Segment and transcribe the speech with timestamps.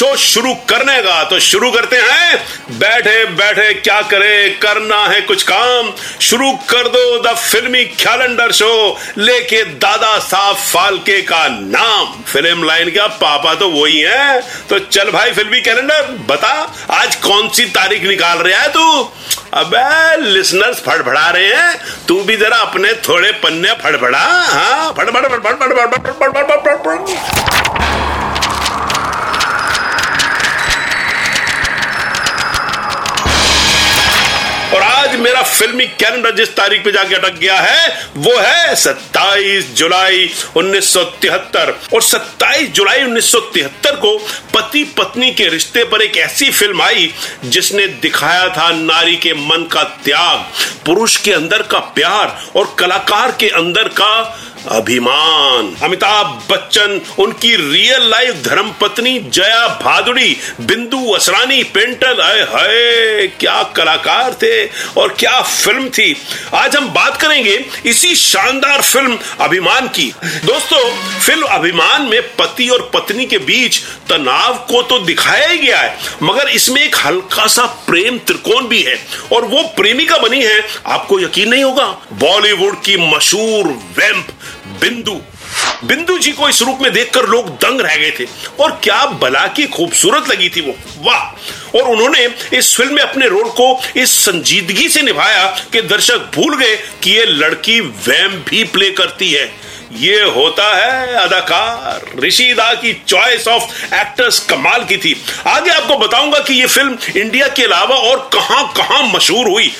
[0.00, 5.42] show शुरू करने का तो शुरू करते हैं बैठे बैठे क्या करे करना है कुछ
[5.42, 5.90] काम
[6.20, 8.70] शुरू कर दो द फिल्मी कैलेंडर शो
[9.18, 15.10] लेके दादा साहब फाल्के का नाम फ़िल्म लाइन का पापा तो वही है तो चल
[15.10, 16.54] भाई फिल्मी कैलेंडर बता
[16.92, 18.86] आज कौन सी तारीख निकाल रहा है तू
[19.56, 25.54] अबे लिसनर्स फड़फड़ा रहे हैं तू भी जरा अपने थोड़े पन्ने फड़फड़ा हाँ फड़फड़ फड़फड़
[25.54, 27.39] फड़फड़ फड़फड़ फड़फड़
[34.80, 39.64] और आज मेरा फिल्मी कैलेंडर जिस तारीख पे जाके अटक गया है, वो है 27
[39.76, 44.16] जुलाई 1973 और 27 जुलाई 1973 को
[44.54, 47.12] पति पत्नी के रिश्ते पर एक ऐसी फ़िल्म आई,
[47.44, 50.46] जिसने दिखाया था नारी के मन का त्याग,
[50.86, 54.12] पुरुष के अंदर का प्यार और कलाकार के अंदर का
[54.68, 63.62] अभिमान। अमिताभ बच्चन, उनकी रियल लाइफ धर्मपत्नी जया भादुड़ी, बिंदु असरानी, पेंटल आए हाय, क्या
[63.76, 64.64] कलाकार थे
[65.00, 66.16] और क्या फ़िल्म थी।
[66.54, 70.10] आज हम बात करेंगे इसी शानदार फ़िल्म अभिमान की।
[70.44, 70.78] दोस्तों
[71.20, 75.96] फ़िल्म अभिमान में पति और पत्नी के बीच तनाव को तो दिखाया ही गया है,
[76.22, 78.98] मगर इसमें एक हल्का सा प्रेम त्रिकोण भी है
[79.32, 83.66] और वो प्रेमिका बनी है। आपको यकीन नहीं होगा बॉलीवुड की मशहूर
[83.98, 84.28] वैम्प
[84.80, 85.20] बिंदु।
[85.84, 88.26] बिंदु जी को इस रूप में देखकर लोग दंग रह गए थे।
[88.60, 91.22] और क्या बला की खूबसूरत लगी थी वो। वाह!
[91.78, 92.28] और उन्होंने
[92.58, 97.10] इस फ़िल्म में अपने रोल को इस संजीदगी से निभाया कि दर्शक भूल गए कि
[97.10, 103.94] ये लड़की वैम भी प्ले करती है। ये होता है अदाकार। ऋषिदा की चॉइस ऑफ़
[103.94, 105.14] एक्टर्स कमाल की थी।
[105.46, 109.70] आगे आपको बताऊँगा कि ये फ़िल्म इंडिया के अलावा और कहाँ कहाँ मशहूर हुई।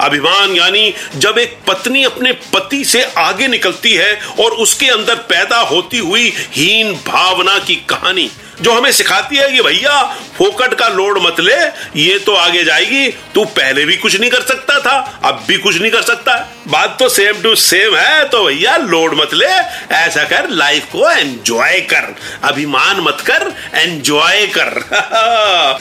[0.00, 5.58] अभिमान, यानी जब एक पत्नी अपने पति से आगे निकलती है और उसके अंदर पैदा
[5.60, 8.30] होती हुई हीन भावना की कहानी,
[8.62, 10.02] जो हमें सिखाती है कि भैया,
[10.38, 11.54] फोकट का लोड मत ले,
[12.02, 15.80] ये तो आगे जाएगी, तू पहले भी कुछ नहीं कर सकता था, अब भी कुछ
[15.80, 16.34] नहीं कर सकता।
[16.68, 19.46] बात तो सेम टू सेम है तो भैया लोड मत ले,
[19.94, 22.14] ऐसा कर लाइफ को एंजॉय कर,
[22.44, 24.70] अभिमान मत कर एंजॉय कर।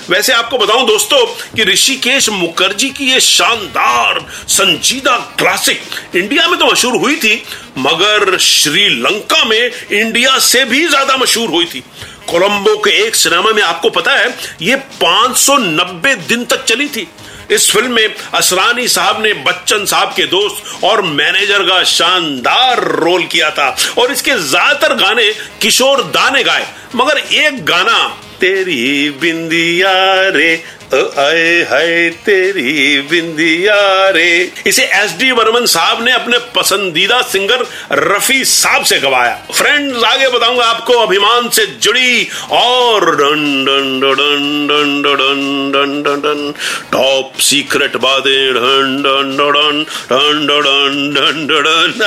[0.10, 1.26] वैसे आपको बताऊँ दोस्तों,
[1.56, 5.82] कि ऋषिकेश मुखर्जी की ये शानदार, संजीदा क्लासिक
[6.16, 7.36] इंडिया में तो मशहूर हुई थी,
[7.78, 11.84] मगर श्रीलंका में इंडिया से भी ज़्यादा मशहूर हुई थी।
[12.30, 17.08] कोलंबो के एक सिनेमा में आपको पता है, ये 590 दिन तक चली थी।
[17.52, 23.24] इस फ़िल्म में असरानी साहब ने बच्चन साहब के दोस्त और मैनेजर का शानदार रोल
[23.26, 27.98] किया था। और इसके ज़्यादातर गाने किशोर दा ने गाए। मगर एक गाना,
[28.40, 29.92] तेरी बिंदिया
[30.30, 30.56] रे
[30.94, 33.76] आए हाय तेरी बिंदिया
[34.16, 34.32] रे
[34.68, 40.28] इसे एस डी वर्मन साहब ने अपने पसंदीदा सिंगर रफी साहब से गवाया फ्रेंड्स आगे
[40.30, 46.54] बताऊँगा आपको अभिमान से जुड़ी और डन डन डन डन डन डन डन डन
[46.92, 52.04] टॉप सीक्रेट बातें डन डन डन डन डन डन डन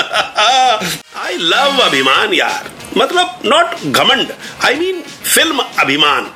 [1.25, 4.33] आई लव अभिमान यार मतलब नॉट घमंड
[4.65, 5.03] आई मीन
[5.35, 6.31] फ़िल्म अभिमान।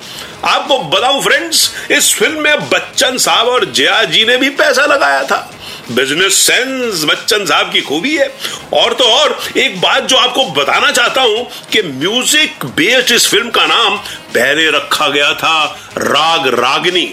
[0.45, 5.23] आपको बताऊँ फ्रेंड्स इस फ़िल्म में बच्चन साहब और जया जी ने भी पैसा लगाया
[5.25, 5.37] था।
[5.93, 8.27] बिज़नेस सेंस बच्चन साहब की खूबी है।
[8.75, 13.51] और तो और, एक बात जो आपको बताना चाहता हूँ कि म्यूज़िक बेस्ड इस फ़िल्म
[13.51, 13.97] का नाम
[14.35, 15.65] पहले रखा गया था
[15.99, 17.07] राग रागनी।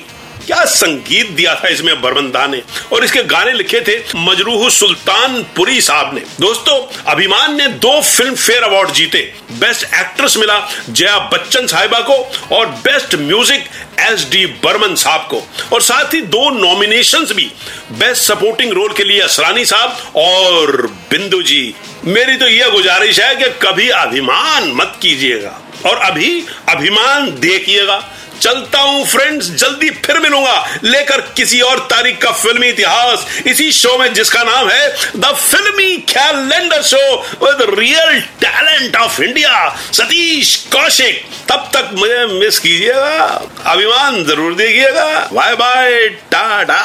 [0.45, 2.61] क्या संगीत दिया था इसमें बरमंदा ने?
[2.94, 6.75] और इसके गाने लिखे थे मजरूह सुल्तानपुरी साहब ने। दोस्तों,
[7.07, 9.19] अभिमान ने दो फ़िल्म फेयर अवार्ड जीते।
[9.51, 12.17] बेस्ट एक्ट्रेस मिला जया बच्चन साहिबा को
[12.55, 13.69] और best music
[14.00, 17.51] S D Burman साहब को। और साथ ही दो नॉमिनेशंस भी।
[17.91, 23.35] बेस्ट सपोर्टिंग रोल के लिए असरानी साहब और बिंदु जी। मेरी तो यह गुजारिश है
[23.35, 28.03] कि कभी अभिमान मत कीजिएगा। और अभी अभिमान देखिएगा।
[28.41, 33.97] चलता हूँ फ्रेंड्स जल्दी फिर मिलूँगा। लेकर किसी और तारीख का फिल्मी इतिहास। इसी शो
[33.97, 37.03] में जिसका नाम है the filmy calendar show
[37.43, 41.23] with real talent of India Satish Kaushik.
[41.49, 43.26] तब तक मुझे मिस कीजिएगा।
[43.66, 46.81] अभिमान ज़रूर देखिएगा। Bye bye tata.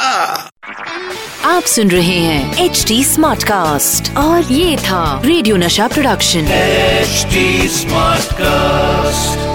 [1.47, 7.67] आप सुन रहे हैं एच डी स्मार्ट कास्ट और ये था radio Nasha production HD
[7.69, 9.50] smart Smartcast.